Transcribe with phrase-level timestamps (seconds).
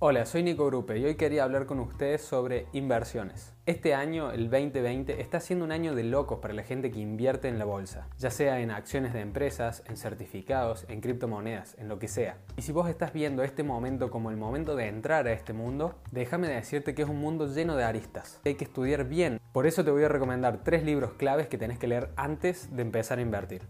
[0.00, 3.52] Hola, soy Nico Grupe y hoy quería hablar con ustedes sobre inversiones.
[3.66, 7.48] Este año, el 2020, está siendo un año de locos para la gente que invierte
[7.48, 11.98] en la bolsa, ya sea en acciones de empresas, en certificados, en criptomonedas, en lo
[11.98, 12.36] que sea.
[12.56, 15.96] Y si vos estás viendo este momento como el momento de entrar a este mundo,
[16.12, 18.40] déjame decirte que es un mundo lleno de aristas.
[18.44, 19.40] Hay que estudiar bien.
[19.52, 22.82] Por eso te voy a recomendar tres libros claves que tenés que leer antes de
[22.82, 23.62] empezar a invertir.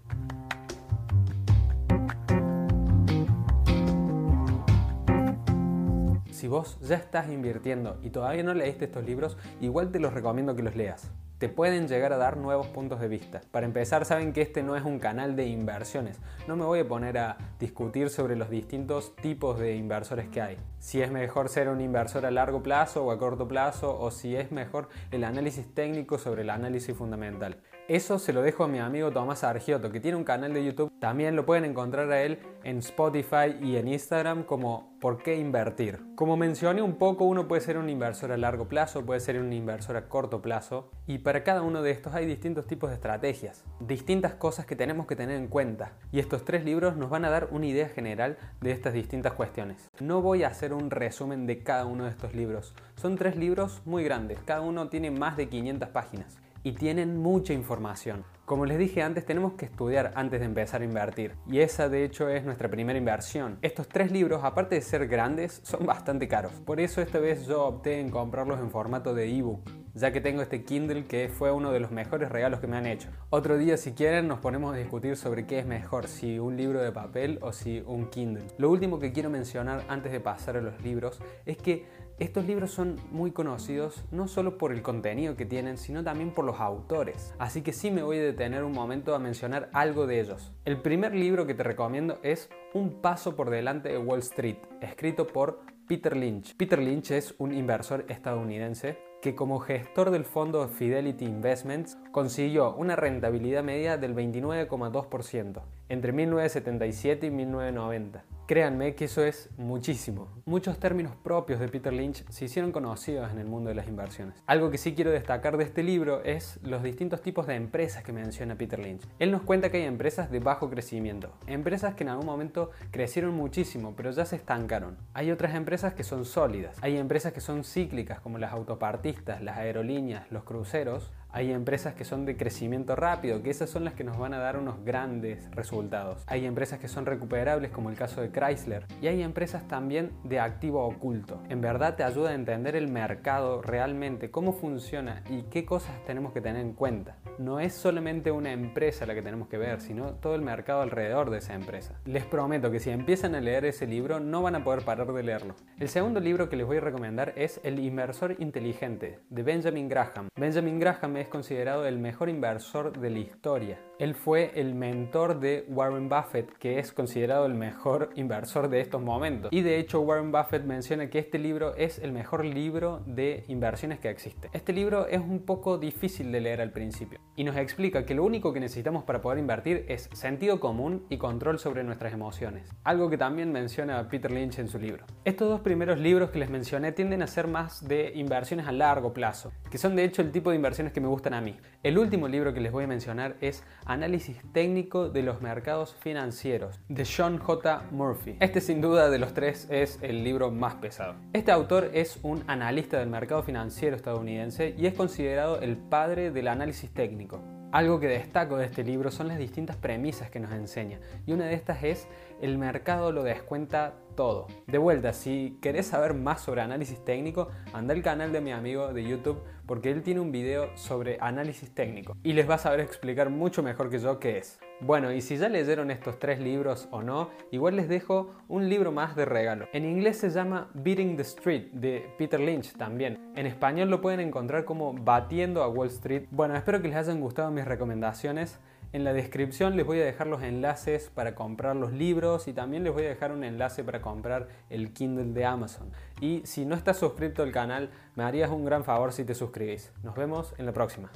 [6.39, 10.55] Si vos ya estás invirtiendo y todavía no leíste estos libros, igual te los recomiendo
[10.55, 13.41] que los leas te pueden llegar a dar nuevos puntos de vista.
[13.53, 16.19] Para empezar, saben que este no es un canal de inversiones.
[16.49, 20.59] No me voy a poner a discutir sobre los distintos tipos de inversores que hay.
[20.81, 24.35] Si es mejor ser un inversor a largo plazo o a corto plazo, o si
[24.35, 27.59] es mejor el análisis técnico sobre el análisis fundamental.
[27.89, 30.93] Eso se lo dejo a mi amigo Tomás Argiotto, que tiene un canal de YouTube.
[30.99, 36.01] También lo pueden encontrar a él en Spotify y en Instagram como ¿Por qué invertir?
[36.17, 39.53] Como mencioné un poco, uno puede ser un inversor a largo plazo, puede ser un
[39.53, 40.91] inversor a corto plazo.
[41.07, 45.07] Y para cada uno de estos hay distintos tipos de estrategias, distintas cosas que tenemos
[45.07, 45.93] que tener en cuenta.
[46.11, 49.89] Y estos tres libros nos van a dar una idea general de estas distintas cuestiones.
[50.01, 52.75] No voy a hacer un resumen de cada uno de estos libros.
[52.97, 57.55] Son tres libros muy grandes, cada uno tiene más de 500 páginas y tienen mucha
[57.55, 58.25] información.
[58.45, 61.35] Como les dije antes, tenemos que estudiar antes de empezar a invertir.
[61.47, 63.59] Y esa de hecho es nuestra primera inversión.
[63.63, 66.53] Estos tres libros, aparte de ser grandes, son bastante caros.
[66.67, 69.63] Por eso esta vez yo opté en comprarlos en formato de ebook
[69.99, 72.87] ya que tengo este Kindle que fue uno de los mejores regalos que me han
[72.87, 73.09] hecho.
[73.31, 76.81] Otro día si quieren nos ponemos a discutir sobre qué es mejor, si un libro
[76.81, 78.45] de papel o si un Kindle.
[78.59, 81.87] Lo último que quiero mencionar antes de pasar a los libros es que
[82.19, 86.45] estos libros son muy conocidos no solo por el contenido que tienen, sino también por
[86.45, 87.33] los autores.
[87.39, 90.53] Así que sí me voy a detener un momento a mencionar algo de ellos.
[90.65, 95.29] El primer libro que te recomiendo es Un paso por delante de Wall Street, escrito
[95.29, 96.57] por Peter Lynch.
[96.57, 102.97] Peter Lynch es un inversor estadounidense que como gestor del fondo Fidelity Investments consiguió una
[102.97, 108.25] rentabilidad media del 29,2% entre 1977 y 1990.
[108.49, 110.27] Créanme que eso es muchísimo.
[110.47, 114.43] Muchos términos propios de Peter Lynch se hicieron conocidos en el mundo de las inversiones.
[114.47, 118.15] Algo que sí quiero destacar de este libro es los distintos tipos de empresas que
[118.15, 119.03] menciona Peter Lynch.
[119.19, 123.35] Él nos cuenta que hay empresas de bajo crecimiento, empresas que en algún momento crecieron
[123.35, 124.97] muchísimo pero ya se estancaron.
[125.13, 129.59] Hay otras empresas que son sólidas, hay empresas que son cíclicas como las autopartistas, las
[129.59, 134.05] aerolíneas, los cruceros, hay empresas que son de crecimiento rápido, que esas son las que
[134.05, 136.23] nos van a dar unos grandes resultados.
[136.27, 138.87] Hay empresas que son recuperables, como el caso de Chrysler.
[139.03, 141.43] Y hay empresas también de activo oculto.
[141.49, 146.33] En verdad te ayuda a entender el mercado realmente, cómo funciona y qué cosas tenemos
[146.33, 147.17] que tener en cuenta.
[147.39, 151.31] No es solamente una empresa la que tenemos que ver, sino todo el mercado alrededor
[151.31, 151.95] de esa empresa.
[152.07, 155.23] Les prometo que si empiezan a leer ese libro no van a poder parar de
[155.23, 155.55] leerlo.
[155.79, 160.29] El segundo libro que les voy a recomendar es El inversor inteligente de Benjamin Graham.
[160.37, 163.81] Benjamin Graham es considerado el mejor inversor de la historia.
[163.99, 169.03] Él fue el mentor de Warren Buffett, que es considerado el mejor inversor de estos
[169.03, 169.53] momentos.
[169.53, 173.99] Y de hecho Warren Buffett menciona que este libro es el mejor libro de inversiones
[173.99, 174.51] que existe.
[174.53, 178.25] Este libro es un poco difícil de leer al principio y nos explica que lo
[178.25, 182.71] único que necesitamos para poder invertir es sentido común y control sobre nuestras emociones.
[182.85, 185.07] Algo que también menciona Peter Lynch en su libro.
[185.25, 189.13] Estos dos primeros libros que les mencioné tienden a ser más de inversiones a largo
[189.13, 191.57] plazo, que son de hecho el tipo de inversiones que me gustan a mí.
[191.83, 196.81] El último libro que les voy a mencionar es Análisis técnico de los mercados financieros
[196.89, 197.83] de Sean J.
[197.91, 198.37] Murphy.
[198.41, 201.17] Este sin duda de los tres es el libro más pesado.
[201.33, 206.49] Este autor es un analista del mercado financiero estadounidense y es considerado el padre del
[206.49, 207.58] análisis técnico.
[207.71, 211.45] Algo que destaco de este libro son las distintas premisas que nos enseña y una
[211.45, 212.09] de estas es
[212.41, 214.47] el mercado lo descuenta todo.
[214.67, 218.95] De vuelta, si querés saber más sobre análisis técnico, anda al canal de mi amigo
[218.95, 222.81] de YouTube porque él tiene un video sobre análisis técnico y les va a saber
[222.81, 224.59] explicar mucho mejor que yo qué es.
[224.81, 228.93] Bueno, y si ya leyeron estos tres libros o no, igual les dejo un libro
[228.93, 229.67] más de regalo.
[229.73, 233.19] En inglés se llama Beating the Street de Peter Lynch también.
[233.35, 236.27] En español lo pueden encontrar como Batiendo a Wall Street.
[236.31, 238.61] Bueno, espero que les hayan gustado mis recomendaciones.
[238.93, 242.85] En la descripción les voy a dejar los enlaces para comprar los libros y también
[242.85, 245.91] les voy a dejar un enlace para comprar el Kindle de Amazon.
[246.21, 249.93] Y si no estás suscrito al canal, me harías un gran favor si te suscribís.
[250.05, 251.11] Nos vemos en la próxima.